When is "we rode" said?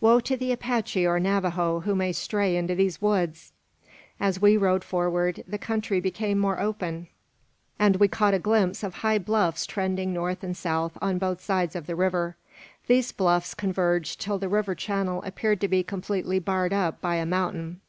4.42-4.82